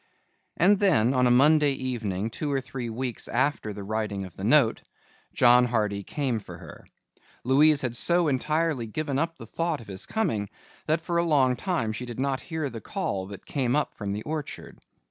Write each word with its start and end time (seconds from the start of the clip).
And 0.57 0.79
then 0.79 1.13
on 1.13 1.27
a 1.27 1.29
Monday 1.29 1.73
evening 1.73 2.31
two 2.31 2.51
or 2.51 2.59
three 2.59 2.89
weeks 2.89 3.27
after 3.27 3.71
the 3.71 3.83
writing 3.83 4.25
of 4.25 4.35
the 4.35 4.43
note, 4.43 4.81
John 5.31 5.65
Hardy 5.65 6.01
came 6.01 6.39
for 6.39 6.57
her. 6.57 6.87
Louise 7.43 7.81
had 7.81 7.95
so 7.95 8.27
entirely 8.27 8.87
given 8.87 9.19
up 9.19 9.37
the 9.37 9.45
thought 9.45 9.79
of 9.79 9.85
his 9.85 10.07
coming 10.07 10.49
that 10.87 11.01
for 11.01 11.17
a 11.19 11.23
long 11.23 11.55
time 11.55 11.93
she 11.93 12.07
did 12.07 12.19
not 12.19 12.39
hear 12.41 12.67
the 12.67 12.81
call 12.81 13.27
that 13.27 13.45
came 13.45 13.75
up 13.75 13.93
from 13.93 14.11
the 14.11 14.23
orchard. 14.23 14.79